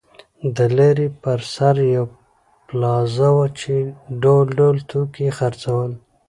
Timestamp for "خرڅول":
5.37-5.91